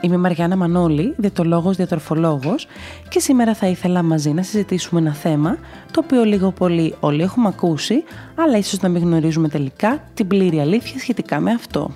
Είμαι 0.00 0.14
η 0.14 0.18
Μαριάννα 0.18 0.56
Μανώλη, 0.56 1.14
διαιτολόγος, 1.16 1.76
διατροφολόγος 1.76 2.66
και 3.08 3.20
σήμερα 3.20 3.54
θα 3.54 3.66
ήθελα 3.66 4.02
μαζί 4.02 4.30
να 4.30 4.42
συζητήσουμε 4.42 5.00
ένα 5.00 5.12
θέμα 5.12 5.58
το 5.90 6.00
οποίο 6.04 6.24
λίγο 6.24 6.50
πολύ 6.50 6.94
όλοι 7.00 7.22
έχουμε 7.22 7.48
ακούσει 7.48 8.04
αλλά 8.34 8.56
ίσως 8.56 8.80
να 8.80 8.88
μην 8.88 9.02
γνωρίζουμε 9.02 9.48
τελικά 9.48 10.04
την 10.14 10.26
πλήρη 10.26 10.60
αλήθεια 10.60 10.98
σχετικά 10.98 11.40
με 11.40 11.50
αυτό. 11.50 11.90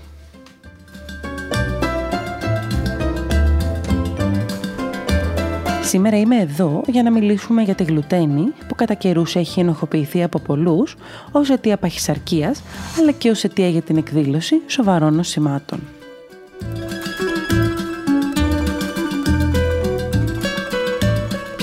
Σήμερα 5.82 6.18
είμαι 6.18 6.36
εδώ 6.40 6.82
για 6.86 7.02
να 7.02 7.10
μιλήσουμε 7.10 7.62
για 7.62 7.74
τη 7.74 7.84
γλουτένη 7.84 8.52
που 8.68 8.74
κατά 8.74 8.94
καιρούς 8.94 9.36
έχει 9.36 9.60
ενοχοποιηθεί 9.60 10.22
από 10.22 10.38
πολλούς 10.38 10.96
ως 11.32 11.50
αιτία 11.50 11.76
παχυσαρκίας 11.76 12.62
αλλά 13.00 13.10
και 13.10 13.30
ως 13.30 13.44
αιτία 13.44 13.68
για 13.68 13.82
την 13.82 13.96
εκδήλωση 13.96 14.62
σοβαρών 14.66 15.14
νοσημάτων. 15.14 15.80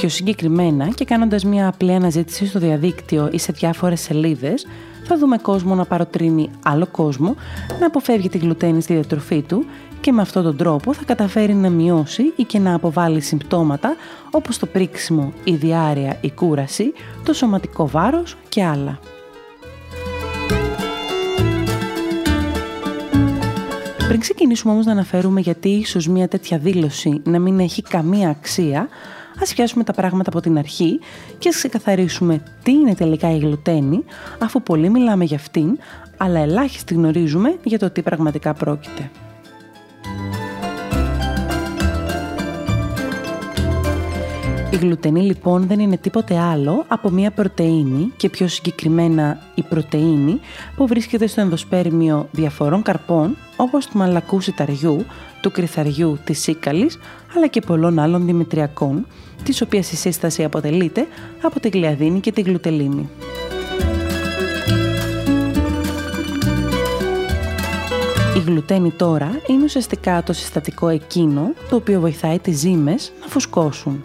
Πιο 0.01 0.09
συγκεκριμένα 0.09 0.87
και 0.87 1.05
κάνοντας 1.05 1.43
μια 1.43 1.67
απλή 1.67 1.93
αναζήτηση 1.93 2.45
στο 2.45 2.59
διαδίκτυο 2.59 3.29
ή 3.31 3.37
σε 3.37 3.51
διάφορες 3.51 4.01
σελίδες, 4.01 4.65
θα 5.03 5.17
δούμε 5.17 5.37
κόσμο 5.37 5.76
να 5.76 5.85
παροτρύνει 5.85 6.49
άλλο 6.63 6.87
κόσμο 6.91 7.35
να 7.79 7.85
αποφεύγει 7.85 8.29
τη 8.29 8.37
γλουτένη 8.37 8.81
στη 8.81 8.93
διατροφή 8.93 9.41
του 9.41 9.65
και 10.01 10.11
με 10.11 10.21
αυτόν 10.21 10.43
τον 10.43 10.57
τρόπο 10.57 10.93
θα 10.93 11.03
καταφέρει 11.03 11.53
να 11.53 11.70
μειώσει 11.70 12.34
ή 12.35 12.43
και 12.43 12.59
να 12.59 12.73
αποβάλει 12.73 13.21
συμπτώματα 13.21 13.95
όπως 14.31 14.57
το 14.57 14.65
πρίξιμο, 14.65 15.34
η 15.43 15.55
διάρρεια, 15.55 16.17
η 16.21 16.31
κούραση, 16.31 16.93
το 17.23 17.33
σωματικό 17.33 17.87
βάρος 17.87 18.37
και 18.49 18.63
άλλα. 18.63 18.99
Πριν 24.07 24.20
ξεκινήσουμε 24.20 24.73
όμως 24.73 24.85
να 24.85 24.91
αναφέρουμε 24.91 25.41
γιατί 25.41 25.70
ίσως 25.70 26.07
μια 26.07 26.27
τέτοια 26.27 26.57
δήλωση 26.57 27.21
να 27.23 27.39
μην 27.39 27.59
έχει 27.59 27.81
καμία 27.81 28.29
αξία, 28.29 28.89
ας 29.41 29.54
πιάσουμε 29.54 29.84
τα 29.84 29.93
πράγματα 29.93 30.29
από 30.29 30.40
την 30.41 30.57
αρχή 30.57 30.99
και 31.37 31.49
ας 31.49 31.55
ξεκαθαρίσουμε 31.55 32.43
τι 32.63 32.71
είναι 32.71 32.96
τελικά 32.96 33.32
η 33.32 33.38
γλουτένη, 33.38 34.04
αφού 34.40 34.62
πολύ 34.62 34.90
μιλάμε 34.90 35.23
για 35.23 35.38
αυτήν, 35.38 35.77
αλλά 36.18 36.40
ελάχιστοι 36.40 36.93
γνωρίζουμε 36.93 37.57
για 37.63 37.79
το 37.79 37.90
τι 37.90 38.01
πραγματικά 38.01 38.54
πρόκειται. 38.54 39.10
Η 44.71 44.75
γλουτενή 44.75 45.21
λοιπόν 45.21 45.67
δεν 45.67 45.79
είναι 45.79 45.97
τίποτε 45.97 46.39
άλλο 46.39 46.85
από 46.87 47.09
μια 47.09 47.31
πρωτεΐνη 47.31 48.11
και 48.17 48.29
πιο 48.29 48.47
συγκεκριμένα 48.47 49.39
η 49.55 49.61
πρωτεΐνη 49.61 50.39
που 50.75 50.87
βρίσκεται 50.87 51.27
στο 51.27 51.41
ενδοσπέρμιο 51.41 52.27
διαφορών 52.31 52.81
καρπών 52.81 53.37
όπως 53.55 53.87
του 53.87 53.97
μαλακού 53.97 54.41
σιταριού, 54.41 55.05
του 55.41 55.51
κρυθαριού, 55.51 56.17
της 56.23 56.41
σίκαλης 56.41 56.99
αλλά 57.35 57.47
και 57.47 57.61
πολλών 57.61 57.99
άλλων 57.99 58.25
δημητριακών 58.25 59.05
της 59.43 59.61
οποίας 59.61 59.91
η 59.91 59.95
σύσταση 59.95 60.43
αποτελείται 60.43 61.07
από 61.41 61.59
τη 61.59 61.69
γλιαδίνη 61.69 62.19
και 62.19 62.31
τη 62.31 62.41
γλουτελίνη. 62.41 63.09
Η 68.35 68.39
γλουτένη 68.39 68.91
τώρα 68.91 69.31
είναι 69.47 69.63
ουσιαστικά 69.63 70.23
το 70.23 70.33
συστατικό 70.33 70.87
εκείνο 70.87 71.53
το 71.69 71.75
οποίο 71.75 71.99
βοηθάει 71.99 72.39
τις 72.39 72.57
ζύμες 72.57 73.11
να 73.21 73.27
φουσκώσουν. 73.27 74.03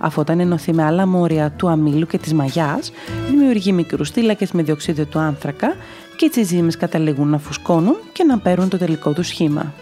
Αφού 0.00 0.20
όταν 0.20 0.40
ενωθεί 0.40 0.72
με 0.74 0.82
άλλα 0.84 1.06
μόρια 1.06 1.50
του 1.50 1.68
αμύλου 1.68 2.06
και 2.06 2.18
της 2.18 2.32
μαγιάς, 2.32 2.92
δημιουργεί 3.30 3.72
μικρούς 3.72 4.10
θύλακες 4.10 4.52
με 4.52 4.62
διοξίδιο 4.62 5.06
του 5.06 5.18
άνθρακα 5.18 5.76
και 6.16 6.24
έτσι 6.24 6.40
οι 6.40 6.42
ζύμες 6.42 6.76
καταλήγουν 6.76 7.28
να 7.28 7.38
φουσκώνουν 7.38 7.96
και 8.12 8.24
να 8.24 8.38
παίρνουν 8.38 8.68
το 8.68 8.78
τελικό 8.78 9.12
του 9.12 9.22
σχήμα. 9.22 9.72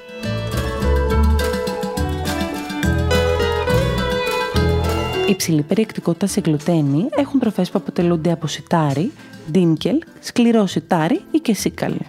Η 5.27 5.31
υψηλή 5.31 5.63
περιεκτικότητα 5.63 6.27
σε 6.27 6.41
γλουτένη 6.45 7.07
έχουν 7.17 7.41
τροφές 7.41 7.71
που 7.71 7.79
αποτελούνται 7.79 8.33
από 8.33 8.47
σιτάρι, 8.47 9.13
ντίνκελ, 9.51 9.99
σκληρό 10.21 10.67
σιτάρι 10.67 11.21
ή 11.31 11.39
και 11.39 11.55
σίκαλη. 11.55 12.07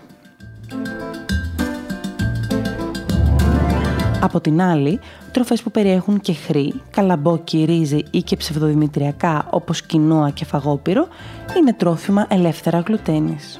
Από 4.20 4.42
την 4.42 4.62
άλλη, 4.62 5.00
τροφές 5.38 5.62
που 5.62 5.72
περιέχουν 5.72 6.20
και 6.20 6.34
χρή, 6.34 6.74
καλαμπόκι, 6.90 7.64
ρύζι 7.64 8.04
ή 8.12 8.22
και 8.22 8.36
ψευδοδημητριακά 8.36 9.48
όπως 9.50 9.82
κοινόα 9.82 10.30
και 10.30 10.46
φαγόπυρο 10.46 11.08
είναι 11.58 11.74
τρόφιμα 11.74 12.26
ελεύθερα 12.30 12.80
γλουτένης. 12.80 13.60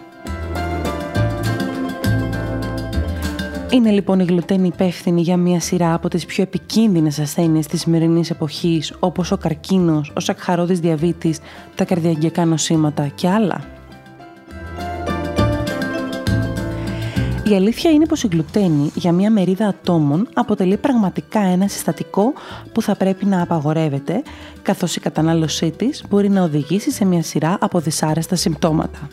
Είναι 3.70 3.92
λοιπόν 3.92 4.20
η 4.20 4.24
γλουτένη 4.24 4.68
υπεύθυνη 4.68 5.22
για 5.22 5.38
μια 5.38 5.60
σειρά 5.60 5.94
από 5.94 6.08
τις 6.08 6.26
πιο 6.26 6.44
επικίνδυνες 6.44 7.20
ασθένειες 7.20 7.68
της 7.68 7.82
σημερινής 7.82 8.30
εποχής 8.30 8.94
όπως 9.00 9.32
ο 9.32 9.38
καρκίνος, 9.38 10.12
ο 10.16 10.20
σακχαρώδης 10.20 10.80
διαβήτης, 10.80 11.40
τα 11.76 11.86
καρδιαγγειακά 11.86 12.46
νοσήματα 12.46 13.08
και 13.08 13.30
άλλα. 13.30 13.77
Η 17.50 17.56
αλήθεια 17.56 17.92
είναι 17.92 18.06
πως 18.06 18.24
η 18.24 18.28
γλουτένη 18.32 18.92
για 18.96 19.12
μια 19.12 19.32
μερίδα 19.32 19.68
ατόμων 19.68 20.28
αποτελεί 20.34 20.78
πραγματικά 20.78 21.40
ένα 21.40 21.68
συστατικό 21.68 22.34
που 22.74 22.82
θα 22.82 22.96
πρέπει 22.96 23.26
να 23.26 23.42
απαγορεύεται, 23.42 24.24
καθώς 24.62 24.96
η 24.96 25.00
κατανάλωσή 25.00 25.72
της 25.72 26.04
μπορεί 26.10 26.30
να 26.30 26.44
οδηγήσει 26.44 26.92
σε 26.92 27.06
μια 27.06 27.24
σειρά 27.24 27.58
από 27.60 27.80
δυσάρεστα 27.80 28.36
συμπτώματα. 28.36 29.08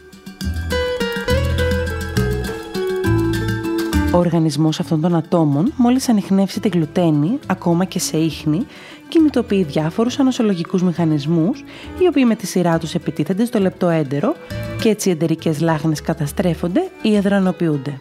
Ο 4.13 4.17
οργανισμός 4.19 4.81
αυτών 4.81 5.01
των 5.01 5.15
ατόμων, 5.15 5.73
μόλις 5.77 6.09
ανοιχνεύσει 6.09 6.61
τη 6.61 6.69
γλουτένη, 6.69 7.39
ακόμα 7.47 7.85
και 7.85 7.99
σε 7.99 8.17
ίχνη, 8.17 8.67
κινητοποιεί 9.09 9.63
διάφορους 9.63 10.19
ανοσολογικούς 10.19 10.83
μηχανισμούς, 10.83 11.65
οι 11.99 12.07
οποίοι 12.09 12.25
με 12.27 12.35
τη 12.35 12.47
σειρά 12.47 12.79
τους 12.79 12.95
επιτίθενται 12.95 13.45
στο 13.45 13.59
λεπτό 13.59 13.89
έντερο 13.89 14.35
και 14.81 14.89
έτσι 14.89 15.09
οι 15.09 15.13
εντερικές 15.13 15.61
λάχνες 15.61 16.01
καταστρέφονται 16.01 16.91
ή 17.03 17.17
εδρανοποιούνται. 17.17 17.99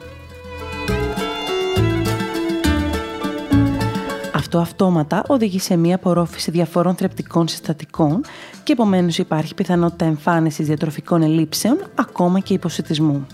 Αυτό 4.44 4.60
αυτόματα 4.60 5.24
οδηγεί 5.28 5.60
σε 5.60 5.76
μία 5.76 5.96
απορρόφηση 5.96 6.52
διαφόρων 6.52 6.96
θρεπτικών 6.96 7.48
συστατικών 7.48 8.22
και 8.64 8.72
επομένως 8.72 9.18
υπάρχει 9.18 9.54
πιθανότητα 9.54 10.06
εμφάνισης 10.06 10.66
διατροφικών 10.66 11.22
ελλείψεων, 11.22 11.78
ακόμα 11.96 12.40
και 12.40 12.54
υποσυτισμού. 12.54 13.28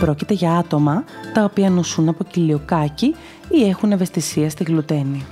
Πρόκειται 0.00 0.34
για 0.34 0.52
άτομα 0.52 1.04
τα 1.34 1.44
οποία 1.44 1.70
νοσούν 1.70 2.08
από 2.08 2.24
κοιλιοκάκι 2.24 3.14
ή 3.48 3.68
έχουν 3.68 3.92
ευαισθησία 3.92 4.50
στη 4.50 4.64
γλουτένη. 4.64 5.26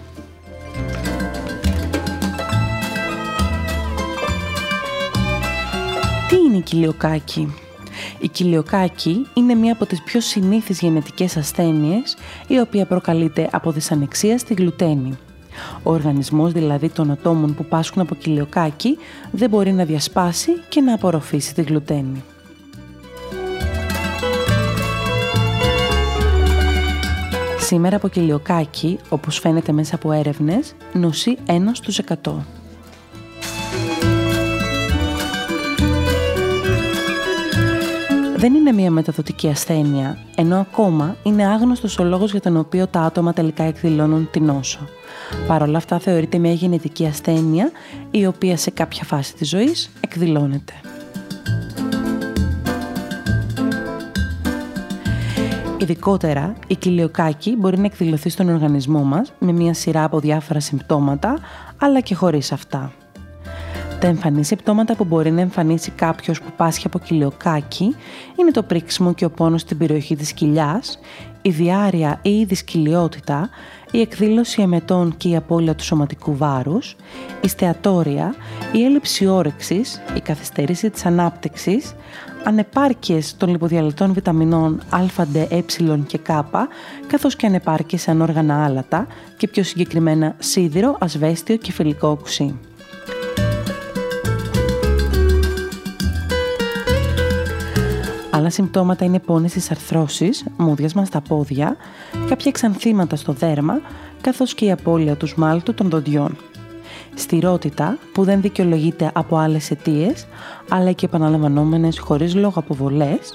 Τι 6.28 6.36
είναι 6.36 6.56
η 6.56 6.60
κοιλιοκάκι; 6.60 7.54
Η 8.20 8.28
κοιλιοκάκι 8.28 9.26
είναι 9.34 9.54
μία 9.54 9.72
από 9.72 9.86
τις 9.86 10.02
πιο 10.02 10.20
συνήθεις 10.20 10.80
γενετικές 10.80 11.36
ασθένειες 11.36 12.16
η 12.46 12.58
οποία 12.58 12.86
προκαλείται 12.86 13.48
από 13.52 13.70
δυσανεξία 13.70 14.38
στη 14.38 14.54
γλουτένη. 14.54 15.18
Ο 15.82 15.92
οργανισμός 15.92 16.52
δηλαδή 16.52 16.88
των 16.88 17.10
ατόμων 17.10 17.54
που 17.54 17.64
πάσχουν 17.64 18.02
από 18.02 18.14
κοιλιοκάκι 18.14 18.98
δεν 19.30 19.50
μπορεί 19.50 19.72
να 19.72 19.84
διασπάσει 19.84 20.50
και 20.68 20.80
να 20.80 20.94
απορροφήσει 20.94 21.54
τη 21.54 21.62
γλουτένη. 21.62 22.24
Σήμερα 27.58 27.96
από 27.96 28.08
κοιλιοκάκι, 28.08 28.98
όπως 29.08 29.38
φαίνεται 29.38 29.72
μέσα 29.72 29.94
από 29.94 30.12
έρευνες, 30.12 30.74
νοσεί 30.92 31.36
1 31.46 31.52
στους 31.72 31.98
100. 31.98 32.55
Δεν 38.46 38.54
είναι 38.54 38.72
μια 38.72 38.90
μεταδοτική 38.90 39.48
ασθένεια, 39.48 40.18
ενώ 40.36 40.56
ακόμα 40.56 41.16
είναι 41.22 41.46
άγνωστος 41.46 41.98
ο 41.98 42.04
λόγος 42.04 42.30
για 42.30 42.40
τον 42.40 42.56
οποίο 42.56 42.86
τα 42.86 43.00
άτομα 43.00 43.32
τελικά 43.32 43.64
εκδηλώνουν 43.64 44.28
την 44.30 44.44
νόσο. 44.44 44.78
Παρ' 45.46 45.62
όλα 45.62 45.76
αυτά 45.76 45.98
θεωρείται 45.98 46.38
μια 46.38 46.52
γενετική 46.52 47.06
ασθένεια, 47.06 47.70
η 48.10 48.26
οποία 48.26 48.56
σε 48.56 48.70
κάποια 48.70 49.04
φάση 49.04 49.34
της 49.34 49.48
ζωής 49.48 49.90
εκδηλώνεται. 50.00 50.72
Ειδικότερα, 55.78 56.54
η 56.66 56.74
κοιλιοκάκη 56.74 57.56
μπορεί 57.56 57.78
να 57.78 57.84
εκδηλωθεί 57.84 58.28
στον 58.28 58.48
οργανισμό 58.48 59.02
μας 59.02 59.32
με 59.38 59.52
μια 59.52 59.74
σειρά 59.74 60.04
από 60.04 60.20
διάφορα 60.20 60.60
συμπτώματα, 60.60 61.38
αλλά 61.78 62.00
και 62.00 62.14
χωρίς 62.14 62.52
αυτά. 62.52 62.92
Τα 64.06 64.12
εμφανής 64.12 64.46
συμπτώματα 64.46 64.94
που 64.94 65.04
μπορεί 65.04 65.30
να 65.30 65.40
εμφανίσει 65.40 65.90
κάποιος 65.90 66.40
που 66.40 66.50
πάσχει 66.56 66.86
από 66.86 66.98
κοιλιοκάκι 66.98 67.94
είναι 68.36 68.50
το 68.50 68.62
πρίξιμο 68.62 69.14
και 69.14 69.24
ο 69.24 69.30
πόνος 69.30 69.60
στην 69.60 69.78
περιοχή 69.78 70.16
της 70.16 70.32
κοιλιάς, 70.32 70.98
η 71.42 71.50
διάρρεια 71.50 72.18
ή 72.22 72.30
η 72.30 72.44
δυσκυλιότητα, 72.44 73.50
η 73.90 74.00
εκδήλωση 74.00 74.62
εμετών 74.62 75.16
και 75.16 75.28
η 75.28 75.36
απώλεια 75.36 75.74
του 75.74 75.84
σωματικού 75.84 76.36
βάρους, 76.36 76.96
η 77.40 77.48
στεατόρια, 77.48 78.34
η 78.72 78.84
έλλειψη 78.84 79.26
όρεξης, 79.26 80.02
η 80.16 80.20
καθυστέρηση 80.20 80.90
της 80.90 81.06
ανάπτυξης, 81.06 81.94
ανεπάρκειες 82.44 83.36
των 83.36 83.48
λιποδιαλυτών 83.48 84.12
βιταμινών 84.12 84.80
α, 84.90 85.00
d, 85.34 85.46
ε 85.48 85.60
και 86.06 86.18
κ, 86.18 86.28
καθώς 87.06 87.36
και 87.36 87.46
ανεπάρκειες 87.46 88.02
σε 88.02 88.10
ανόργανα 88.10 88.64
άλατα 88.64 89.06
και 89.36 89.48
πιο 89.48 89.62
συγκεκριμένα 89.62 90.34
σίδηρο, 90.38 90.96
ασβέστιο 91.00 91.56
και 91.56 91.72
φιλικό 91.72 92.08
οξύ. 92.08 92.58
Άλλα 98.46 98.54
συμπτώματα 98.54 99.04
είναι 99.04 99.18
πόνες 99.18 99.50
στις 99.50 99.70
αρθρώσεις, 99.70 100.44
μούδιασμα 100.56 101.04
στα 101.04 101.20
πόδια, 101.20 101.76
κάποια 102.12 102.46
εξανθήματα 102.46 103.16
στο 103.16 103.32
δέρμα, 103.32 103.80
καθώς 104.20 104.54
και 104.54 104.64
η 104.64 104.70
απώλεια 104.70 105.16
του 105.16 105.26
σμάλτου 105.26 105.74
των 105.74 105.90
δοντιών. 105.90 106.36
Στηρότητα 107.14 107.98
που 108.12 108.24
δεν 108.24 108.40
δικαιολογείται 108.40 109.10
από 109.14 109.36
άλλες 109.36 109.70
αιτίες, 109.70 110.26
αλλά 110.68 110.92
και 110.92 111.06
επαναλαμβανόμενες 111.06 111.98
χωρίς 111.98 112.34
λόγο 112.34 112.54
αποβολές, 112.56 113.34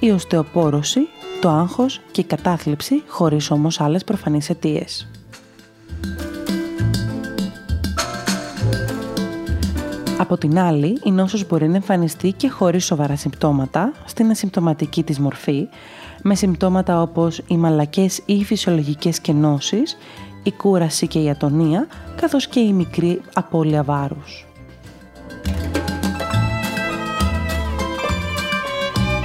η 0.00 0.10
οστεοπόρωση, 0.10 1.00
το 1.40 1.48
άγχος 1.48 2.00
και 2.10 2.20
η 2.20 2.24
κατάθλιψη 2.24 3.02
χωρίς 3.06 3.50
όμως 3.50 3.80
άλλες 3.80 4.04
προφανείς 4.04 4.50
αιτίες. 4.50 5.08
Από 10.20 10.38
την 10.38 10.58
άλλη, 10.58 10.98
η 11.04 11.10
νόσος 11.10 11.46
μπορεί 11.46 11.68
να 11.68 11.76
εμφανιστεί 11.76 12.32
και 12.32 12.48
χωρίς 12.48 12.84
σοβαρά 12.84 13.16
συμπτώματα, 13.16 13.92
στην 14.04 14.30
ασυμπτωματική 14.30 15.02
της 15.02 15.18
μορφή, 15.18 15.68
με 16.22 16.34
συμπτώματα 16.34 17.02
όπως 17.02 17.42
οι 17.46 17.56
μαλακές 17.56 18.18
ή 18.18 18.34
οι 18.34 18.44
φυσιολογικές 18.44 19.20
κενώσεις, 19.20 19.96
η 20.42 20.52
κούραση 20.52 21.06
και 21.06 21.18
η 21.18 21.30
ατονία, 21.30 21.86
καθώς 22.16 22.46
και 22.46 22.60
η 22.60 22.72
μικρή 22.72 23.20
απώλεια 23.34 23.82
βάρους. 23.82 24.46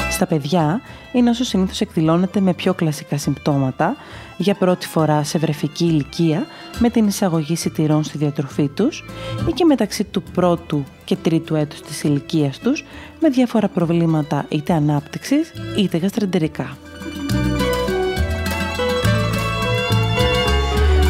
Στα 0.09 0.25
παιδιά, 0.27 0.81
η 1.13 1.21
νόσος 1.21 1.47
συνήθως 1.47 1.81
εκδηλώνεται 1.81 2.39
με 2.39 2.53
πιο 2.53 2.73
κλασικά 2.73 3.17
συμπτώματα, 3.17 3.95
για 4.37 4.55
πρώτη 4.55 4.87
φορά 4.87 5.23
σε 5.23 5.37
βρεφική 5.37 5.85
ηλικία, 5.85 6.45
με 6.79 6.89
την 6.89 7.07
εισαγωγή 7.07 7.55
σιτηρών 7.55 8.03
στη 8.03 8.17
διατροφή 8.17 8.67
τους 8.67 9.03
ή 9.47 9.51
και 9.51 9.65
μεταξύ 9.65 10.03
του 10.03 10.23
πρώτου 10.33 10.83
και 11.05 11.15
τρίτου 11.15 11.55
έτους 11.55 11.81
της 11.81 12.03
ηλικίας 12.03 12.59
τους, 12.59 12.83
με 13.19 13.29
διάφορα 13.29 13.67
προβλήματα 13.67 14.45
είτε 14.49 14.73
ανάπτυξης 14.73 15.51
είτε 15.77 15.97
γαστρεντερικά. 15.97 16.77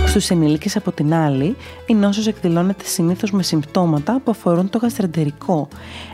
Στους 0.08 0.30
ενήλικες 0.30 0.76
από 0.76 0.92
την 0.92 1.14
άλλη, 1.14 1.56
η 1.86 1.94
νόσος 1.94 2.28
εκδηλώνεται 2.28 2.86
συνήθως 2.86 3.32
με 3.32 3.44
συμπτώματα 3.44 4.22
που 4.24 4.32
αφορούν 4.32 4.70
το 4.70 4.78
γαστρεντερικό, 4.78 5.68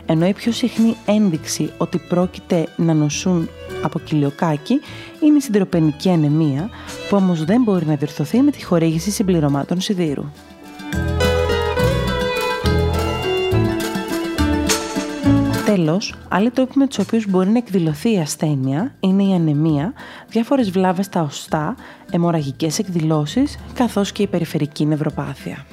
ενώ 0.06 0.26
η 0.26 0.32
πιο 0.32 0.52
συχνή 0.52 0.96
ένδειξη 1.06 1.72
ότι 1.78 1.98
πρόκειται 1.98 2.66
να 2.76 2.94
νοσούν 2.94 3.48
από 3.82 3.98
κοιλιοκάκι 3.98 4.80
είναι 5.20 5.36
η 5.36 5.40
συντροπενική 5.40 6.10
ανεμία, 6.10 6.70
που 7.08 7.16
όμως 7.16 7.44
δεν 7.44 7.62
μπορεί 7.62 7.86
να 7.86 7.94
διορθωθεί 7.94 8.42
με 8.42 8.50
τη 8.50 8.64
χορήγηση 8.64 9.10
συμπληρωμάτων 9.10 9.80
σιδήρου. 9.80 10.24
Τέλος, 15.64 16.14
άλλοι 16.28 16.50
τρόποι 16.50 16.78
με 16.78 16.86
τους 16.86 16.98
οποίους 16.98 17.26
μπορεί 17.28 17.48
να 17.48 17.58
εκδηλωθεί 17.58 18.12
η 18.12 18.18
ασθένεια 18.18 18.94
είναι 19.00 19.22
η 19.22 19.34
ανεμία, 19.34 19.92
διάφορες 20.28 20.70
βλάβες 20.70 21.06
στα 21.06 21.22
οστά, 21.22 21.74
αιμορραγικές 22.10 22.78
εκδηλώσεις, 22.78 23.58
καθώς 23.74 24.12
και 24.12 24.22
η 24.22 24.26
περιφερική 24.26 24.86
νευροπάθεια. 24.86 25.66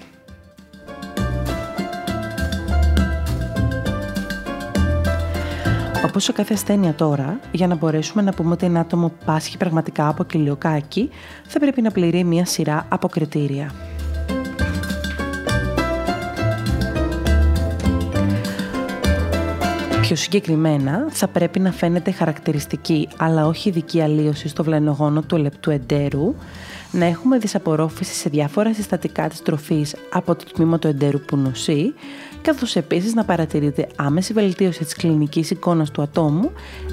Όπως 6.06 6.24
σε 6.24 6.32
κάθε 6.32 6.54
ασθένεια 6.54 6.94
τώρα, 6.94 7.40
για 7.52 7.68
να 7.68 7.76
μπορέσουμε 7.76 8.22
να 8.22 8.34
πούμε 8.34 8.52
ότι 8.52 8.66
ένα 8.66 8.80
άτομο 8.80 9.12
πάσχει 9.26 9.58
πραγματικά 9.58 10.08
από 10.08 10.24
κοιλιοκάκι, 10.24 11.10
θα 11.48 11.60
πρέπει 11.60 11.82
να 11.82 11.92
πληρεί 11.92 12.24
μία 12.24 12.46
σειρά 12.46 12.86
από 12.90 13.08
κριτήρια. 13.08 13.72
Πιο 20.02 20.16
συγκεκριμένα, 20.16 21.06
θα 21.10 21.28
πρέπει 21.28 21.60
να 21.60 21.72
φαίνεται 21.72 22.12
χαρακτηριστική 22.12 23.08
αλλά 23.18 23.46
όχι 23.46 23.70
ειδική 23.70 24.02
αλλίωση 24.02 24.48
στο 24.48 24.64
βλενογόνο 24.64 25.22
του 25.22 25.38
λεπτού 25.38 25.70
εντέρου, 25.70 26.36
να 26.92 27.06
έχουμε 27.06 27.38
δυσαπορρόφηση 27.38 28.14
σε 28.14 28.30
διάφορα 28.30 28.74
συστατικά 28.74 29.30
της 29.30 29.42
τροφής 29.42 29.96
από 30.12 30.36
το 30.36 30.44
τμήμα 30.54 30.80
του 30.80 30.88
εντέρου 30.88 31.20
που 31.20 31.38
νοσεί, 31.38 31.94
καθώς 32.42 32.76
επίσης 32.76 33.14
να 33.14 33.26
παρατηρείται 33.26 33.88
άμεση 33.96 34.34
βελτίωση 34.34 34.84
της 34.84 34.94
κλινικής 34.94 35.52
εικόνας 35.52 35.92
του 35.92 36.02
ατόμου 36.02 36.52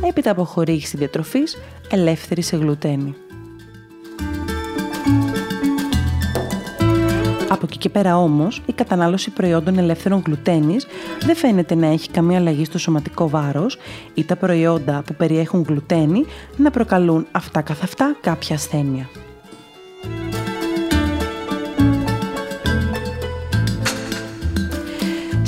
έπειτα 0.08 0.30
από 0.30 0.44
χορήγηση 0.44 0.96
διατροφής 0.96 1.56
ελεύθερη 1.90 2.42
σε 2.42 2.56
γλουτένη. 2.56 3.14
Από 7.48 7.66
εκεί 7.68 7.78
και 7.78 7.88
πέρα 7.88 8.18
όμως, 8.18 8.62
η 8.66 8.72
κατανάλωση 8.72 9.30
προϊόντων 9.30 9.78
ελεύθερων 9.78 10.22
γλουτένης 10.26 10.86
δεν 11.20 11.36
φαίνεται 11.36 11.74
να 11.74 11.86
έχει 11.86 12.10
καμία 12.10 12.38
αλλαγή 12.38 12.64
στο 12.64 12.78
σωματικό 12.78 13.28
βάρος 13.28 13.78
ή 14.14 14.24
τα 14.24 14.36
προϊόντα 14.36 15.02
που 15.06 15.14
περιέχουν 15.14 15.64
γλουτένη 15.68 16.24
να 16.56 16.70
προκαλούν 16.70 17.26
αυτά 17.32 17.60
καθ' 17.60 17.82
αυτά 17.82 18.16
κάποια 18.20 18.54
ασθένεια. 18.54 19.08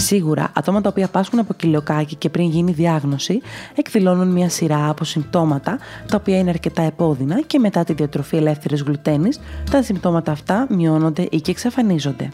Σίγουρα, 0.08 0.50
άτομα 0.54 0.80
τα 0.80 0.88
οποία 0.88 1.08
πάσχουν 1.08 1.38
από 1.38 1.54
κοιλιοκάκι 1.54 2.14
και 2.14 2.28
πριν 2.28 2.48
γίνει 2.48 2.72
διάγνωση 2.72 3.40
εκδηλώνουν 3.74 4.28
μια 4.28 4.48
σειρά 4.48 4.88
από 4.88 5.04
συμπτώματα 5.04 5.78
τα 6.08 6.16
οποία 6.16 6.38
είναι 6.38 6.50
αρκετά 6.50 6.82
επώδυνα 6.82 7.40
και 7.40 7.58
μετά 7.58 7.84
τη 7.84 7.92
διατροφή 7.92 8.36
ελεύθερης 8.36 8.82
γλουτένης 8.82 9.40
τα 9.70 9.82
συμπτώματα 9.82 10.32
αυτά 10.32 10.66
μειώνονται 10.70 11.28
ή 11.30 11.40
και 11.40 11.50
εξαφανίζονται. 11.50 12.30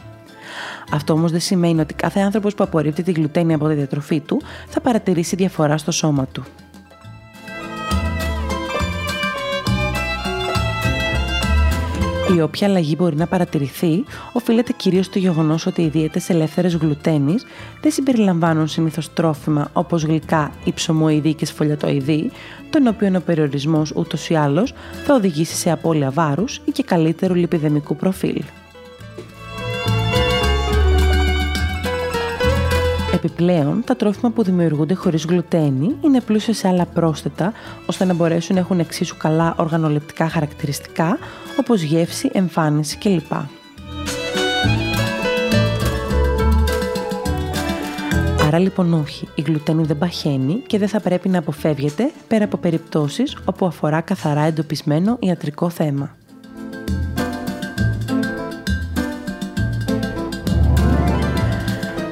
Αυτό 0.93 1.13
όμως 1.13 1.31
δεν 1.31 1.41
σημαίνει 1.41 1.81
ότι 1.81 1.95
κάθε 1.95 2.21
άνθρωπος 2.21 2.55
που 2.55 2.65
απορρίπτει 2.65 3.03
τη 3.03 3.13
γλουτένη 3.13 3.55
από 3.55 3.69
τη 3.69 3.75
διατροφή 3.75 4.21
του 4.21 4.43
θα 4.69 4.81
παρατηρήσει 4.81 5.37
διαφορά 5.37 5.79
στο 5.79 5.91
σώμα 5.91 6.27
του. 6.27 6.45
Η 12.35 12.41
όποια 12.41 12.69
αλλαγή 12.69 12.95
μπορεί 12.99 13.17
να 13.17 13.27
παρατηρηθεί 13.27 14.05
οφείλεται 14.33 14.73
κυρίως 14.73 15.07
στο 15.07 15.19
γεγονός 15.19 15.67
ότι 15.67 15.83
οι 15.83 15.89
δίαιτες 15.89 16.31
ελεύθερες 16.31 16.75
γλουτένης 16.75 17.47
δεν 17.81 17.93
συμπεριλαμβάνουν 17.93 18.69
συνήθως 18.69 19.13
τρόφιμα 19.13 19.71
όπως 19.73 20.03
γλυκά, 20.03 20.53
υψομοειδή 20.65 21.35
και 21.35 21.47
σφολιατοειδή, 21.47 22.31
τον 22.71 22.87
οποίο 22.87 23.13
ο 23.17 23.21
περιορισμός 23.21 23.93
ούτως 23.97 24.29
ή 24.29 24.35
άλλως 24.35 24.73
θα 25.05 25.15
οδηγήσει 25.15 25.55
σε 25.55 25.71
απώλεια 25.71 26.11
βάρους 26.11 26.61
ή 26.65 26.71
και 26.71 26.83
καλύτερου 26.83 27.35
λιπιδεμικού 27.35 27.97
προφίλ. 27.97 28.43
Επιπλέον, 33.25 33.83
τα 33.85 33.97
τρόφιμα 33.97 34.31
που 34.31 34.43
δημιουργούνται 34.43 34.95
χωρίς 34.95 35.25
γλουτένη 35.25 35.97
είναι 36.01 36.21
πλούσια 36.21 36.55
σε 36.55 36.69
άλλα 36.69 36.87
πρόσθετα, 36.87 37.53
ώστε 37.87 38.05
να 38.05 38.15
μπορέσουν 38.15 38.55
να 38.55 38.61
έχουν 38.61 38.79
εξίσου 38.79 39.17
καλά 39.17 39.55
οργανολεπτικά 39.59 40.29
χαρακτηριστικά, 40.29 41.19
όπως 41.59 41.83
γεύση, 41.83 42.31
εμφάνιση 42.33 42.99
κλπ. 42.99 43.33
Άρα 48.47 48.59
λοιπόν 48.59 48.95
όχι, 48.95 49.29
η 49.35 49.43
γλουτένη 49.43 49.85
δεν 49.85 49.99
παχαίνει 49.99 50.55
και 50.67 50.79
δεν 50.79 50.89
θα 50.89 51.01
πρέπει 51.01 51.29
να 51.29 51.39
αποφεύγεται 51.39 52.11
πέρα 52.29 52.45
από 52.45 52.57
περιπτώσεις 52.57 53.37
όπου 53.45 53.67
αφορά 53.67 54.01
καθαρά 54.01 54.43
εντοπισμένο 54.43 55.17
ιατρικό 55.21 55.69
θέμα. 55.71 56.17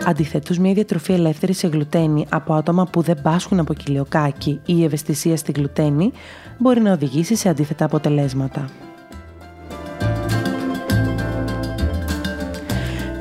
Αντιθέτως, 0.07 0.59
μια 0.59 0.73
διατροφή 0.73 1.13
ελεύθερη 1.13 1.53
σε 1.53 1.67
γλουτένη 1.67 2.27
από 2.29 2.55
άτομα 2.55 2.87
που 2.87 3.01
δεν 3.01 3.23
πάσχουν 3.23 3.59
από 3.59 3.75
κοιλιοκάκι 3.75 4.61
ή 4.67 4.85
ευαισθησία 4.85 5.37
στη 5.37 5.53
γλουτένη 5.53 6.13
μπορεί 6.59 6.81
να 6.81 6.93
οδηγήσει 6.93 7.35
σε 7.35 7.49
αντίθετα 7.49 7.85
αποτελέσματα. 7.85 8.69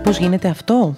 Πώς 0.04 0.18
γίνεται 0.18 0.48
αυτό; 0.48 0.96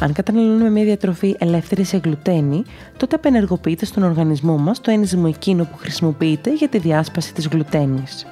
Αν 0.00 0.12
καταναλώνουμε 0.12 0.70
μια 0.70 0.84
διατροφή 0.84 1.36
ελεύθερη 1.38 1.84
σε 1.84 1.96
γλουτένη, 1.96 2.62
τότε 2.96 3.16
απενεργοποιείται 3.16 3.84
στον 3.84 4.02
οργανισμό 4.02 4.56
μας 4.56 4.80
το 4.80 4.90
ένζυμο 4.90 5.24
εκείνο 5.28 5.64
που 5.64 5.76
χρησιμοποιείται 5.76 6.54
για 6.54 6.68
τη 6.68 6.78
διάσπαση 6.78 7.34
της 7.34 7.46
γλουτένης. 7.46 8.26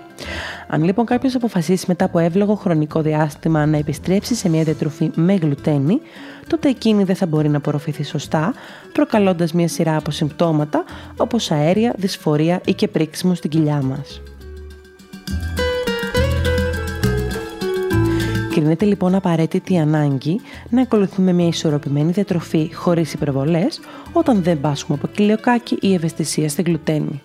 Αν 0.68 0.84
λοιπόν 0.84 1.04
κάποιος 1.04 1.34
αποφασίσει 1.34 1.84
μετά 1.88 2.04
από 2.04 2.18
εύλογο 2.18 2.54
χρονικό 2.54 3.02
διάστημα 3.02 3.66
να 3.66 3.76
επιστρέψει 3.76 4.34
σε 4.34 4.48
μια 4.48 4.62
διατροφή 4.62 5.10
με 5.14 5.34
γλουτένη, 5.34 6.00
τότε 6.46 6.68
εκείνη 6.68 7.04
δεν 7.04 7.16
θα 7.16 7.26
μπορεί 7.26 7.48
να 7.48 7.56
απορροφηθεί 7.56 8.04
σωστά, 8.04 8.54
προκαλώντας 8.92 9.52
μια 9.52 9.68
σειρά 9.68 9.96
από 9.96 10.10
συμπτώματα 10.10 10.84
όπως 11.16 11.50
αέρια, 11.50 11.94
δυσφορία 11.96 12.60
ή 12.64 12.74
και 12.74 12.88
πρίξιμο 12.88 13.34
στην 13.34 13.50
κοιλιά 13.50 13.82
μας. 13.82 14.20
Κρίνεται 18.50 18.84
λοιπόν 18.84 19.14
απαραίτητη 19.14 19.74
η 19.74 19.78
ανάγκη 19.78 20.40
να 20.68 20.82
ακολουθούμε 20.82 21.32
μια 21.32 21.46
ισορροπημένη 21.46 22.12
διατροφή 22.12 22.70
χωρίς 22.74 23.12
υπερβολές 23.12 23.80
όταν 24.12 24.42
δεν 24.42 24.60
πάσχουμε 24.60 24.98
από 25.02 25.12
κοιλιοκάκι 25.12 25.78
ή 25.80 25.94
ευαισθησία 25.94 26.48
στη 26.48 26.62
γλουτένη. 26.62 27.22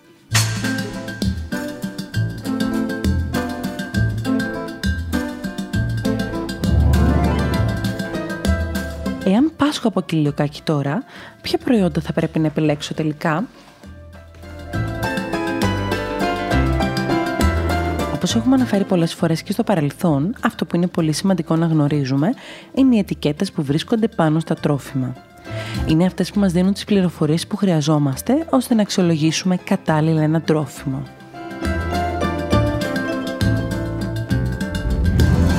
Πάσχω 9.66 9.88
από 9.88 10.02
κοιλιοκάκι 10.02 10.62
τώρα, 10.62 11.04
ποια 11.42 11.58
προϊόντα 11.58 12.02
θα 12.02 12.14
πρέπει 12.14 12.40
να 12.40 12.48
επιλέξω 12.48 12.94
τελικά; 12.94 13.44
Όπως 18.14 18.36
έχουμε 18.36 18.56
αναφέρει 18.56 18.84
πολλές 18.84 19.14
φορές 19.14 19.44
και 19.44 19.52
στο 19.52 19.64
παρελθόν, 19.64 20.36
αυτό 20.42 20.66
που 20.66 20.76
είναι 20.76 20.88
πολύ 20.88 21.12
σημαντικό 21.12 21.56
να 21.56 21.66
γνωρίζουμε 21.66 22.34
είναι 22.74 22.96
οι 22.96 23.00
ετικέτες 23.00 23.52
που 23.52 23.64
βρίσκονται 23.64 24.08
πάνω 24.08 24.40
στα 24.40 24.56
τρόφιμα. 24.56 25.16
Είναι 25.88 26.06
αυτές 26.06 26.32
που 26.32 26.40
μας 26.40 26.52
δίνουν 26.52 26.74
τις 26.74 26.86
πληροφορίες 26.86 27.48
που 27.48 27.56
χρειαζόμαστε 27.56 28.46
ώστε 28.50 28.74
να 28.74 28.82
αξιολογήσουμε 28.82 29.58
κατάλληλα 29.58 30.22
ένα 30.22 30.42
τρόφιμο. 30.42 31.04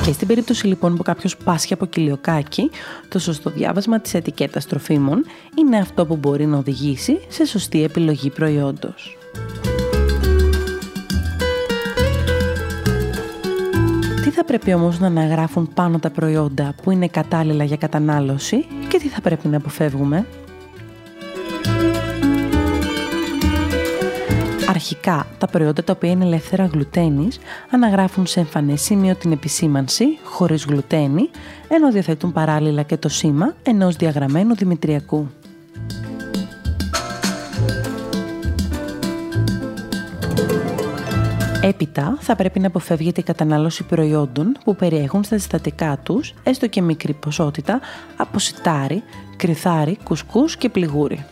Και 0.07 0.13
στην 0.13 0.27
περίπτωση 0.27 0.67
λοιπόν 0.67 0.95
που 0.95 1.03
κάποιος 1.03 1.37
πάσχει 1.37 1.73
από 1.73 1.85
κοιλιοκάκι, 1.85 2.69
το 3.09 3.19
σωστό 3.19 3.49
διάβασμα 3.49 3.99
της 3.99 4.13
ετικέτας 4.13 4.65
τροφίμων 4.65 5.25
είναι 5.59 5.77
αυτό 5.77 6.05
που 6.05 6.15
μπορεί 6.15 6.45
να 6.45 6.57
οδηγήσει 6.57 7.19
σε 7.27 7.45
σωστή 7.45 7.83
επιλογή 7.83 8.29
προϊόντος. 8.29 9.17
Τι 14.23 14.29
θα 14.29 14.43
πρέπει 14.45 14.73
όμως 14.73 14.99
να 14.99 15.07
αναγράφουν 15.07 15.69
πάνω 15.73 15.99
τα 15.99 16.09
προϊόντα 16.09 16.73
που 16.83 16.91
είναι 16.91 17.07
κατάλληλα 17.07 17.63
για 17.63 17.77
κατανάλωση 17.77 18.65
και 18.87 18.97
τι 18.97 19.07
θα 19.07 19.21
πρέπει 19.21 19.47
να 19.47 19.57
αποφεύγουμε; 19.57 20.25
Αρχικά, 24.77 25.27
τα 25.37 25.47
προϊόντα 25.47 25.83
τα 25.83 25.93
οποία 25.95 26.09
είναι 26.09 26.25
ελεύθερα 26.25 26.65
γλουτένης 26.65 27.39
αναγράφουν 27.71 28.25
σε 28.25 28.39
εμφανές 28.39 28.81
σημείο 28.81 29.15
την 29.15 29.31
επισήμανση 29.31 30.05
χωρίς 30.23 30.65
γλουτένη, 30.65 31.29
ενώ 31.67 31.91
διαθέτουν 31.91 32.33
παράλληλα 32.33 32.83
και 32.83 32.97
το 32.97 33.09
σήμα 33.09 33.55
ενός 33.63 33.95
διαγραμμένου 33.95 34.55
δημητριακού. 34.55 35.29
Έπειτα 41.61 42.17
θα 42.19 42.35
πρέπει 42.35 42.59
να 42.59 42.67
αποφεύγεται 42.67 43.19
η 43.19 43.23
κατανάλωση 43.23 43.83
προϊόντων 43.83 44.57
που 44.63 44.75
περιέχουν 44.75 45.23
στα 45.23 45.37
συστατικά 45.37 45.99
τους, 46.03 46.33
έστω 46.43 46.67
και 46.67 46.81
μικρή 46.81 47.13
ποσότητα, 47.13 47.79
από 48.17 48.39
σιτάρι, 48.39 49.03
κρυθάρι, 49.35 49.97
κουσκούς 50.03 50.57
και 50.57 50.69
πληγούρι. 50.69 51.25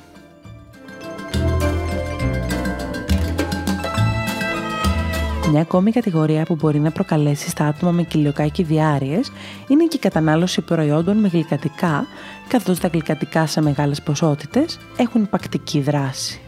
Μια 5.52 5.62
ακόμη 5.62 5.92
κατηγορία 5.92 6.44
που 6.44 6.56
μπορεί 6.56 6.80
να 6.80 6.92
προκαλέσει 6.92 7.50
στα 7.50 7.66
άτομα 7.66 7.92
με 7.92 8.04
κοιλιοκάκι 8.04 8.64
διάρειες 8.64 9.32
είναι 9.68 9.86
και 9.86 9.96
η 9.96 10.00
κατανάλωση 10.00 10.62
προϊόντων 10.62 11.18
με 11.18 11.28
γλυκατικά, 11.28 12.06
καθώς 12.48 12.80
τα 12.80 12.88
γλυκατικά 12.88 13.46
σε 13.46 13.62
μεγάλες 13.62 14.02
ποσότητες 14.02 14.80
έχουν 14.98 15.24
υπακτική 15.24 15.82
δράση. 15.82 16.40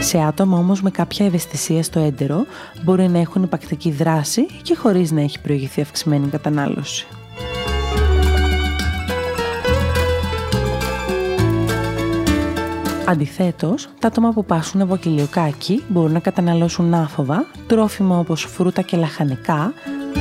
Σε 0.00 0.18
άτομα 0.18 0.58
όμως 0.58 0.82
με 0.82 0.90
κάποια 0.90 1.26
ευαισθησία 1.26 1.82
στο 1.82 2.00
έντερο 2.00 2.46
μπορεί 2.84 3.08
να 3.08 3.18
έχουν 3.18 3.42
υπακτική 3.42 3.90
δράση 3.90 4.46
και 4.62 4.76
χωρίς 4.76 5.10
να 5.10 5.20
έχει 5.20 5.40
προηγηθεί 5.40 5.80
αυξημένη 5.80 6.26
κατανάλωση. 6.26 7.06
Αντιθέτως, 13.08 13.88
τα 13.98 14.06
άτομα 14.08 14.32
που 14.32 14.44
πάσουν 14.44 14.80
από 14.80 14.96
κοιλιοκάκι 14.96 15.82
μπορούν 15.88 16.12
να 16.12 16.18
καταναλώσουν 16.18 16.94
άφοβα, 16.94 17.46
τρόφιμα 17.66 18.18
όπως 18.18 18.42
φρούτα 18.44 18.82
και 18.82 18.96
λαχανικά, 18.96 19.72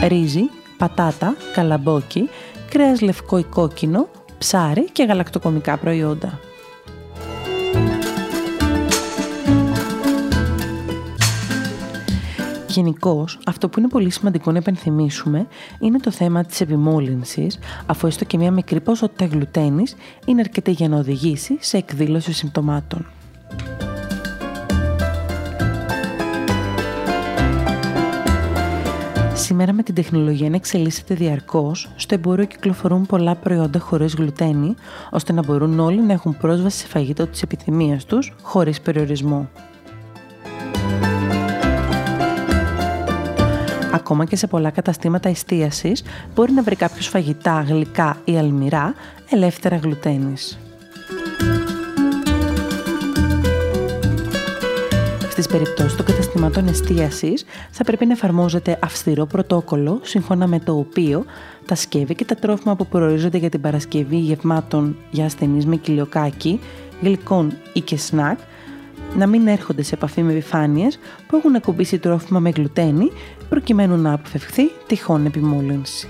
ρύζι, 0.08 0.50
πατάτα, 0.78 1.36
καλαμπόκι, 1.54 2.30
κρέας 2.70 3.02
λευκό 3.02 3.38
ή 3.38 3.44
κόκκινο, 3.44 4.08
ψάρι 4.38 4.90
και 4.92 5.04
γαλακτοκομικά 5.04 5.78
προϊόντα. 5.78 6.40
Γενικώς, 12.76 13.40
αυτό 13.46 13.70
που 13.70 13.80
είναι 13.80 13.88
πολύ 13.88 14.10
σημαντικό 14.10 14.52
να 14.52 14.58
επενθυμίσουμε 14.58 15.48
είναι 15.80 16.00
το 16.00 16.12
θέμα 16.12 16.44
της 16.44 16.62
επιμόλυνσης, 16.62 17.60
αφού 17.86 18.08
έστω 18.08 18.26
και 18.26 18.38
μια 18.38 18.52
μικρή 18.52 18.82
ποσότητα 18.82 19.26
γλουτένης 19.26 19.96
είναι 20.26 20.42
αρκετή 20.42 20.72
για 20.72 20.90
να 20.90 20.98
οδηγήσει 20.98 21.58
σε 21.60 21.78
εκδήλωση 21.78 22.34
συμπτωμάτων. 22.34 23.06
Σήμερα 29.34 29.74
με 29.74 29.84
την 29.84 29.96
τεχνολογία 29.96 30.50
να 30.50 30.56
εξελίσσεται 30.56 31.14
διαρκώς, 31.14 31.90
στο 31.96 32.14
εμπόριο 32.14 32.46
κυκλοφορούν 32.46 33.06
πολλά 33.06 33.36
προϊόντα 33.36 33.80
χωρίς 33.80 34.14
γλουτένη, 34.14 34.76
ώστε 35.12 35.34
να 35.34 35.44
μπορούν 35.46 35.80
όλοι 35.80 36.02
να 36.02 36.14
έχουν 36.14 36.38
πρόσβαση 36.38 36.78
σε 36.78 36.88
φαγητό 36.88 37.28
της 37.28 37.42
επιθυμίας 37.42 38.06
τους, 38.06 38.34
χωρίς 38.42 38.82
περιορισμό. 38.82 39.50
Ακόμα 44.06 44.26
και 44.26 44.36
σε 44.36 44.48
πολλά 44.48 44.70
καταστήματα 44.70 45.30
εστίασης 45.30 46.04
μπορεί 46.36 46.52
να 46.52 46.64
βρει 46.64 46.76
κάποιος 46.76 47.08
φαγητά, 47.08 47.66
γλυκά 47.68 48.18
ή 48.26 48.38
αλμυρά 48.38 48.94
ελεύθερα 49.30 49.76
γλουτένης. 49.76 50.60
Στις 55.30 55.48
περιπτώσεις 55.48 55.96
των 55.96 56.06
καταστημάτων 56.06 56.68
εστίασης 56.68 57.46
θα 57.72 57.84
πρέπει 57.84 58.06
να 58.06 58.12
εφαρμόζεται 58.12 58.80
αυστηρό 58.84 59.26
πρωτόκολλο 59.26 60.00
σύμφωνα 60.04 60.48
με 60.48 60.60
το 60.60 60.78
οποίο 60.78 61.26
τα 61.66 61.76
σκεύη 61.76 62.16
και 62.16 62.26
τα 62.26 62.36
τρόφιμα 62.36 62.76
που 62.76 62.88
προορίζονται 62.88 63.38
για 63.38 63.50
την 63.50 63.62
παρασκευή 63.62 64.18
γευμάτων 64.18 64.98
για 65.12 65.26
ασθενείς 65.26 65.66
με 65.66 65.76
κοιλιοκάκι, 65.76 66.60
γλυκών 67.02 67.54
ή 67.74 67.80
και 67.82 67.98
σνακ 67.98 68.40
να 69.16 69.28
μην 69.28 69.48
έρχονται 69.48 69.82
σε 69.82 69.96
επαφή 69.96 70.24
με 70.24 70.32
επιφάνειες 70.32 71.00
που 71.28 71.36
έχουν 71.36 71.56
ακουμπήσει 71.56 72.00
τρόφιμα 72.00 72.40
με 72.40 72.50
γλουτένη 72.50 73.12
προκειμένου 73.50 73.98
να 73.98 74.14
αποφευχθεί 74.14 74.72
τυχόν 74.88 75.26
επιμόλυνση. 75.26 76.10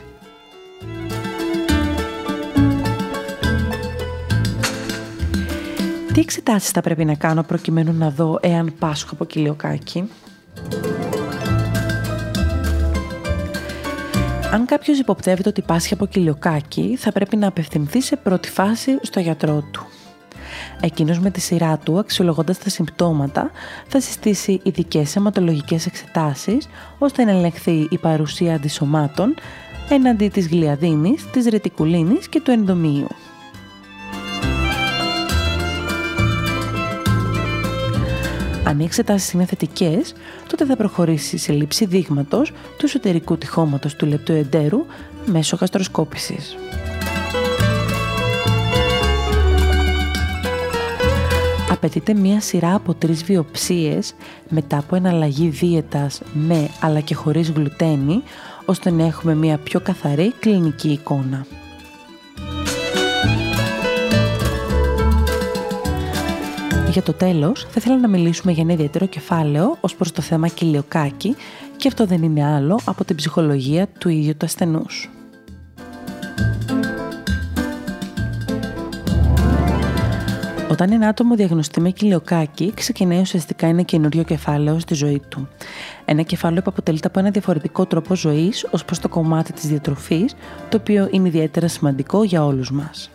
Τι 6.13 6.21
εξετάσεις 6.21 6.69
θα 6.69 6.81
πρέπει 6.81 7.05
να 7.05 7.15
κάνω 7.15 7.43
προκειμένου 7.43 7.93
να 7.93 8.09
δω 8.09 8.39
εάν 8.41 8.73
πάσχω 8.79 9.09
από 9.13 9.25
κοιλιοκάκι. 9.25 10.09
Αν 14.51 14.65
κάποιος 14.65 14.99
υποπτεύεται 14.99 15.49
ότι 15.49 15.61
πάσχει 15.61 15.93
από 15.93 16.05
κοιλιοκάκι, 16.05 16.95
θα 16.99 17.11
πρέπει 17.11 17.35
να 17.35 17.47
απευθυνθεί 17.47 18.01
σε 18.01 18.15
πρώτη 18.15 18.49
φάση 18.49 18.97
στο 19.01 19.19
γιατρό 19.19 19.63
του. 19.71 19.85
Εκείνος 20.82 21.20
με 21.20 21.32
τη 21.32 21.41
σειρά 21.41 21.77
του, 21.77 22.00
αξιολογώντας 22.00 22.58
τα 22.58 22.70
συμπτώματα, 22.70 23.51
θα 23.88 24.00
συστήσει 24.00 24.60
ειδικές 24.63 25.15
αιματολογικές 25.15 25.86
εξετάσεις, 25.86 26.67
ώστε 26.98 27.24
να 27.24 27.32
ελεγχθεί 27.32 27.88
η 27.89 27.98
παρουσία 27.98 28.53
αντισωμάτων 28.53 29.36
έναντι 29.89 30.27
της 30.27 30.48
γλιαδίνης, 30.48 31.29
της 31.29 31.46
ρετικουλίνης 31.46 32.29
και 32.29 32.41
του 32.41 32.51
ενδομίου. 32.51 33.08
Αν 38.67 38.79
οι 38.79 38.84
εξετάσεις 38.84 39.32
είναι 39.32 39.46
θετικές, 39.46 40.13
τότε 40.48 40.65
θα 40.65 40.75
προχωρήσει 40.75 41.38
σε 41.38 41.51
λήψη 41.51 41.86
δείγματος 41.86 42.51
του 42.77 42.86
εσωτερικού 42.86 43.38
τυχώματος 43.38 43.96
του 43.96 44.05
λεπτού 44.05 44.32
εντέρου 44.32 44.86
μέσω 45.25 45.58
γαστροσκόπησης. 45.60 46.55
Απαιτείται 51.75 52.13
μία 52.13 52.41
σειρά 52.41 52.75
από 52.75 52.94
τρεις 52.94 53.24
βιοψίες 53.24 54.13
μετά 54.50 54.77
από 54.77 54.96
εναλλαγή 54.96 55.48
δίαιτας 55.48 56.22
με 56.34 56.70
αλλά 56.82 57.00
και 57.00 57.15
χωρίς 57.15 57.50
γλουτένη, 57.50 58.24
ώστε 58.65 58.91
να 58.91 59.05
έχουμε 59.05 59.36
μια 59.36 59.58
πιο 59.58 59.79
καθαρή 59.79 60.34
κλινική 60.39 60.89
εικόνα. 60.89 61.46
Για 66.91 67.03
το 67.03 67.13
τέλος, 67.13 67.62
θα 67.62 67.74
ήθελα 67.75 67.98
να 67.98 68.08
μιλήσουμε 68.08 68.51
για 68.51 68.63
ένα 68.63 68.74
ιδιαίτερο 68.74 69.05
κεφάλαιο 69.05 69.77
ως 69.82 69.96
προς 69.96 70.12
το 70.12 70.22
θέμα 70.22 70.48
κοιλιοκάκι 70.48 71.36
και 71.77 71.88
αυτό 71.88 72.05
δεν 72.05 72.24
είναι 72.24 72.46
άλλο 72.46 72.79
από 72.86 73.05
την 73.05 73.15
ψυχολογία 73.15 73.88
του 73.88 74.10
ίδιου 74.10 74.38
του 74.38 74.46
ασθενούς. 74.46 75.10
Όταν 80.75 80.91
ένα 80.91 81.08
άτομο 81.08 81.36
διαγνωστεί 81.36 81.82
με 81.82 81.89
κοιλιοκάκι, 81.89 82.72
ξεκινάει 82.75 83.20
ουσιαστικά 83.20 83.67
ένα 83.67 83.82
καινούριο 83.82 84.24
κεφάλαιο 84.24 84.79
στη 84.79 84.94
ζωή 84.94 85.22
του. 85.29 85.48
Ένα 86.05 86.22
κεφάλαιο 86.22 86.62
που 86.62 86.70
αποτελείται 86.70 87.08
από 87.08 87.20
ένα 87.20 87.29
διαφορετικό 87.29 87.86
τρόπο 87.86 88.15
ζωής 88.15 88.67
ως 88.72 88.86
προς 88.86 89.00
το 89.00 89.10
κομμάτι 89.10 89.53
της 89.53 89.67
διατροφής, 89.67 90.36
το 90.70 90.77
οποίο 90.77 91.08
είναι 91.12 91.27
ιδιαίτερα 91.27 91.67
σημαντικό 91.67 92.24
για 92.24 92.46
όλους 92.46 92.72
μας. 92.72 93.12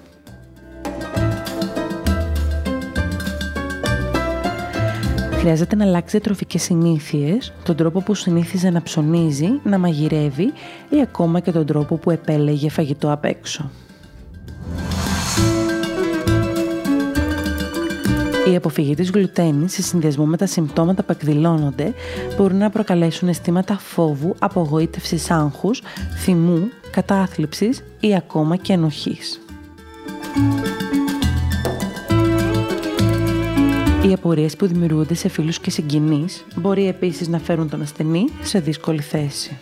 Χρειάζεται 5.33 5.77
να 5.77 5.85
αλλάξει 5.85 6.11
διατροφικές 6.11 6.63
συνήθειες, 6.63 7.53
τον 7.63 7.77
τρόπο 7.77 8.01
που 8.01 8.15
συνήθιζε 8.15 8.71
να 8.71 8.83
ψωνίζει, 8.83 9.49
να 9.63 9.79
μαγειρεύει 9.79 10.53
ή 10.89 11.01
ακόμα 11.03 11.41
και 11.41 11.53
τον 11.53 11.67
τρόπο 11.67 11.97
που 11.97 12.11
επέλεγε 12.11 12.71
φαγητό 12.71 13.13
απ' 13.13 13.25
έξω. 13.25 13.71
Η 18.47 18.57
αποφυγή 18.57 18.95
της 18.95 19.11
γλουτένης 19.11 19.73
σε 19.73 19.83
συνδυασμό 19.83 20.25
με 20.25 20.37
τα 20.37 20.47
συμπτώματα 20.47 21.03
που 21.03 21.13
εκδηλώνονται 21.13 21.95
μπορούν 22.37 22.57
να 22.57 22.71
προκαλέσουν 22.71 23.29
αισθήματα 23.29 23.79
φόβου, 23.79 24.35
απογοήτευσης 24.39 25.31
άγχους, 25.31 25.83
θυμού, 26.19 26.69
κατάθλιψης 26.91 27.83
ή 28.01 28.15
ακόμα 28.17 28.57
και 28.57 28.73
ενοχής. 28.73 29.41
Οι 34.09 34.13
απορίες 34.13 34.57
που 34.57 34.67
δημιουργούνται 34.67 35.15
σε 35.15 35.29
φίλους 35.29 35.59
και 35.59 35.71
συγγενείς 35.71 36.45
μπορεί 36.57 36.89
επίσης 36.89 37.29
να 37.29 37.39
φέρουν 37.39 37.69
τον 37.69 37.83
ασθενή 37.83 38.25
σε 38.43 38.59
δύσκολη 38.59 39.01
θέση. 39.01 39.59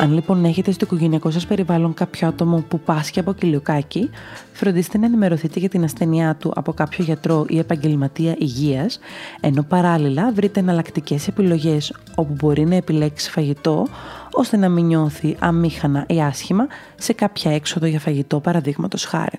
Αν 0.00 0.12
λοιπόν 0.12 0.44
έχετε 0.44 0.72
στο 0.72 0.84
οικογενειακό 0.84 1.30
σας 1.30 1.46
περιβάλλον 1.46 1.94
κάποιο 1.94 2.28
άτομο 2.28 2.64
που 2.68 2.80
πάσχει 2.80 3.18
από 3.18 3.32
κοιλιοκάκι, 3.32 4.10
φροντίστε 4.52 4.98
να 4.98 5.06
ενημερωθείτε 5.06 5.58
για 5.60 5.68
την 5.68 5.84
ασθένειά 5.84 6.34
του 6.34 6.52
από 6.54 6.72
κάποιο 6.72 7.04
γιατρό 7.04 7.44
ή 7.48 7.58
επαγγελματία 7.58 8.34
υγείας, 8.38 8.98
ενώ 9.40 9.62
παράλληλα 9.62 10.32
βρείτε 10.32 10.60
εναλλακτικές 10.60 11.28
επιλογές 11.28 11.94
όπου 12.14 12.32
μπορεί 12.32 12.64
να 12.64 12.74
επιλέξει 12.74 13.30
φαγητό, 13.30 13.86
ώστε 14.32 14.56
να 14.56 14.68
μην 14.68 14.86
νιώθει 14.86 15.36
αμήχανα 15.38 16.04
ή 16.08 16.22
άσχημα 16.22 16.66
σε 16.96 17.12
κάποια 17.12 17.54
έξοδο 17.54 17.86
για 17.86 18.00
φαγητό 18.00 18.40
παραδείγματος 18.40 19.04
χάρη. 19.04 19.38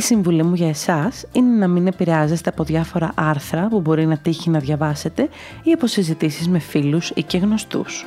Η 0.00 0.02
συμβουλή 0.02 0.42
μου 0.42 0.54
για 0.54 0.68
εσάς 0.68 1.24
είναι 1.32 1.56
να 1.56 1.68
μην 1.68 1.86
επηρεάζεστε 1.86 2.50
από 2.50 2.64
διάφορα 2.64 3.12
άρθρα 3.14 3.68
που 3.68 3.80
μπορεί 3.80 4.06
να 4.06 4.16
τύχει 4.16 4.50
να 4.50 4.58
διαβάσετε 4.58 5.28
ή 5.62 5.72
από 5.72 5.86
συζητήσεις 5.86 6.48
με 6.48 6.58
φίλους 6.58 7.10
ή 7.14 7.22
και 7.22 7.38
γνωστούς. 7.38 8.06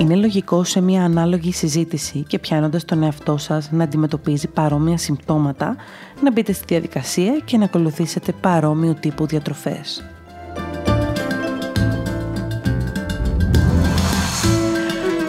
Είναι 0.00 0.14
λογικό 0.14 0.64
σε 0.64 0.80
μια 0.80 1.04
ανάλογη 1.04 1.52
συζήτηση 1.52 2.24
και 2.28 2.38
πιάνοντας 2.38 2.84
τον 2.84 3.02
εαυτό 3.02 3.36
σας 3.36 3.70
να 3.70 3.84
αντιμετωπίζει 3.84 4.48
παρόμοια 4.48 4.96
συμπτώματα, 4.98 5.76
να 6.22 6.32
μπείτε 6.32 6.52
στη 6.52 6.64
διαδικασία 6.68 7.40
και 7.44 7.56
να 7.56 7.64
ακολουθήσετε 7.64 8.32
παρόμοιου 8.32 8.96
τύπου 9.00 9.26
διατροφές. 9.26 10.04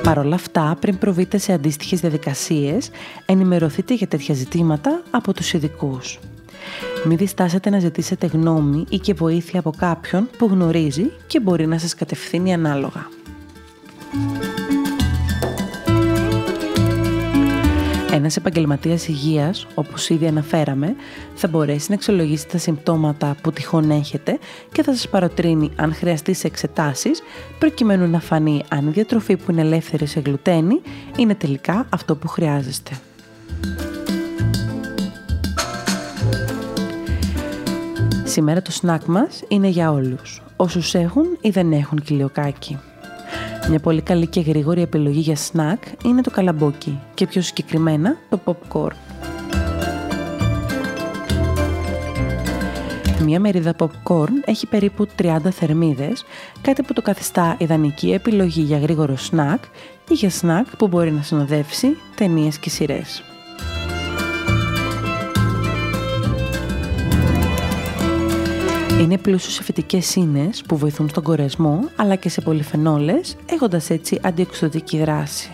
Παρ' 0.09 0.17
όλα 0.19 0.35
αυτά, 0.35 0.77
πριν 0.79 0.97
προβείτε 0.97 1.37
σε 1.37 1.53
αντίστοιχες 1.53 1.99
διαδικασίες, 1.99 2.89
ενημερωθείτε 3.25 3.93
για 3.93 4.07
τέτοια 4.07 4.35
ζητήματα 4.35 5.01
από 5.11 5.33
τους 5.33 5.53
ειδικούς. 5.53 6.19
Μην 7.05 7.17
διστάσετε 7.17 7.69
να 7.69 7.79
ζητήσετε 7.79 8.27
γνώμη 8.27 8.85
ή 8.89 8.97
και 8.97 9.13
βοήθεια 9.13 9.59
από 9.59 9.71
κάποιον 9.77 10.29
που 10.37 10.45
γνωρίζει 10.45 11.11
και 11.27 11.39
μπορεί 11.39 11.67
να 11.67 11.77
σας 11.77 11.95
κατευθύνει 11.95 12.53
ανάλογα. 12.53 13.07
Ένας 18.19 18.35
επαγγελματίας 18.35 19.07
υγείας, 19.07 19.67
όπως 19.75 20.09
ήδη 20.09 20.27
αναφέραμε, 20.27 20.95
θα 21.35 21.47
μπορέσει 21.47 21.85
να 21.89 21.93
εξολογήσει 21.93 22.47
τα 22.47 22.57
συμπτώματα 22.57 23.35
που 23.41 23.51
τυχόν 23.51 23.91
έχετε 23.91 24.39
και 24.71 24.83
θα 24.83 24.93
σας 24.93 25.09
παροτρύνει 25.09 25.71
αν 25.75 25.93
χρειαστεί 25.93 26.33
σε 26.33 26.47
εξετάσεις, 26.47 27.21
προκειμένου 27.59 28.09
να 28.09 28.19
φανεί 28.19 28.63
αν 28.69 28.87
η 28.87 28.91
διατροφή 28.91 29.37
που 29.37 29.51
είναι 29.51 29.61
ελεύθερη 29.61 30.05
σε 30.05 30.19
γλουτένη 30.19 30.81
είναι 31.17 31.35
τελικά 31.35 31.87
αυτό 31.89 32.15
που 32.15 32.27
χρειάζεστε. 32.27 32.91
Σήμερα 38.23 38.61
το 38.61 38.71
σνακ 38.71 39.03
μας 39.03 39.43
είναι 39.47 39.67
για 39.67 39.91
όλους, 39.91 40.41
όσους 40.55 40.93
έχουν 40.93 41.37
ή 41.41 41.49
δεν 41.49 41.71
έχουν 41.71 42.01
κοιλιοκάκι. 42.01 42.77
Μια 43.69 43.79
πολύ 43.79 44.01
καλή 44.01 44.27
και 44.27 44.39
γρήγορη 44.39 44.81
επιλογή 44.81 45.19
για 45.19 45.35
σνακ 45.35 45.83
είναι 46.03 46.21
το 46.21 46.31
καλαμπόκι 46.31 46.99
και 47.13 47.27
πιο 47.27 47.41
συγκεκριμένα 47.41 48.17
το 48.29 48.39
popcorn. 48.45 48.91
Μια 53.23 53.39
μερίδα 53.39 53.75
popcorn 53.79 54.31
έχει 54.45 54.67
περίπου 54.67 55.07
30 55.21 55.37
θερμίδες, 55.51 56.25
κάτι 56.61 56.83
που 56.83 56.93
το 56.93 57.01
καθιστά 57.01 57.55
ιδανική 57.59 58.11
επιλογή 58.11 58.61
για 58.61 58.79
γρήγορο 58.79 59.17
σνακ 59.17 59.63
ή 60.09 60.13
για 60.13 60.29
σνακ 60.29 60.75
που 60.75 60.87
μπορεί 60.87 61.11
να 61.11 61.21
συνοδεύσει 61.21 61.97
ταινίες 62.15 62.57
και 62.57 62.69
σειρές. 62.69 63.28
Είναι 68.99 69.17
πλούσιο 69.17 69.51
σε 69.51 69.63
φυτικές 69.63 70.15
ίνες 70.15 70.63
που 70.67 70.77
βοηθούν 70.77 71.09
στον 71.09 71.23
κορεσμό, 71.23 71.89
αλλά 71.95 72.15
και 72.15 72.29
σε 72.29 72.41
πολυφενόλες, 72.41 73.35
έχοντας 73.45 73.89
έτσι 73.89 74.19
αντιεξωτική 74.23 74.97
δράση. 74.97 75.51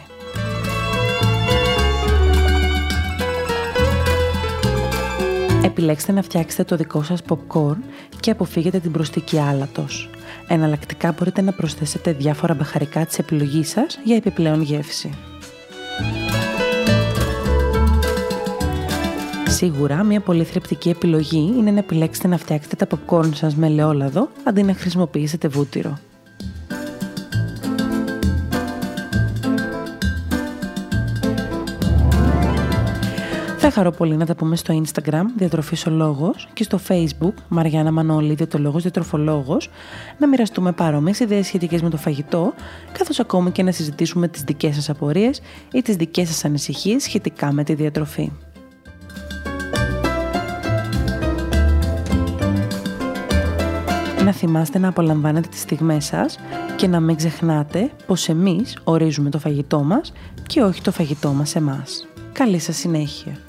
Επιλέξτε 5.63 6.11
να 6.11 6.21
φτιάξετε 6.21 6.63
το 6.63 6.75
δικό 6.75 7.03
σας 7.03 7.21
popcorn 7.29 7.77
και 8.19 8.31
αποφύγετε 8.31 8.79
την 8.79 8.91
προστική 8.91 9.39
άλατος. 9.39 10.09
Εναλλακτικά 10.47 11.15
μπορείτε 11.17 11.41
να 11.41 11.51
προσθέσετε 11.51 12.11
διάφορα 12.13 12.53
μπαχαρικά 12.53 13.05
της 13.05 13.19
επιλογής 13.19 13.69
σας 13.69 13.99
για 14.03 14.15
επιπλέον 14.15 14.61
γεύση. 14.61 15.09
Σίγουρα, 19.55 20.03
μια 20.03 20.19
πολύ 20.19 20.43
θρεπτική 20.43 20.89
επιλογή 20.89 21.53
είναι 21.57 21.71
να 21.71 21.79
επιλέξετε 21.79 22.27
να 22.27 22.37
φτιάξετε 22.37 22.85
τα 22.85 22.87
popcorn 22.87 23.29
σας 23.33 23.55
με 23.55 23.67
ελαιόλαδο 23.67 24.29
αντί 24.43 24.63
να 24.63 24.73
χρησιμοποιήσετε 24.73 25.47
βούτυρο. 25.47 25.97
Θα 33.57 33.71
χαρώ 33.71 33.91
πολύ 33.91 34.15
να 34.15 34.25
τα 34.25 34.35
πούμε 34.35 34.55
στο 34.55 34.83
Instagram 34.83 35.23
Διατροφής 35.37 35.85
ο 35.85 35.89
Λόγος 35.89 36.47
και 36.53 36.63
στο 36.63 36.79
Facebook 36.87 37.33
Μαριάννα 37.47 37.91
Μανώλη 37.91 38.33
Διατολόγος 38.33 38.81
Διατροφολόγος 38.81 39.69
να 40.17 40.27
μοιραστούμε 40.27 40.71
παρόμοιες 40.71 41.19
ιδέες 41.19 41.45
σχετικές 41.45 41.81
με 41.81 41.89
το 41.89 41.97
φαγητό 41.97 42.53
καθώς 42.91 43.19
ακόμη 43.19 43.51
και 43.51 43.63
να 43.63 43.71
συζητήσουμε 43.71 44.27
τις 44.27 44.41
δικές 44.41 44.75
σας 44.75 44.89
απορίες 44.89 45.41
ή 45.73 45.81
τις 45.81 45.95
δικές 45.95 46.27
σας 46.27 46.45
ανησυχίες 46.45 47.03
σχετικά 47.03 47.51
με 47.51 47.63
τη 47.63 47.73
διατροφή. 47.73 48.31
Να 54.25 54.31
θυμάστε 54.31 54.79
να 54.79 54.87
απολαμβάνετε 54.87 55.47
τις 55.47 55.59
στιγμές 55.59 56.05
σας 56.05 56.39
και 56.75 56.87
να 56.87 56.99
μην 56.99 57.15
ξεχνάτε 57.15 57.91
πως 58.07 58.29
εμείς 58.29 58.77
ορίζουμε 58.83 59.29
το 59.29 59.39
φαγητό 59.39 59.83
μας 59.83 60.13
και 60.47 60.61
όχι 60.61 60.81
το 60.81 60.91
φαγητό 60.91 61.29
μας 61.29 61.55
εμάς. 61.55 62.07
Καλή 62.31 62.59
σας 62.59 62.75
συνέχεια! 62.75 63.44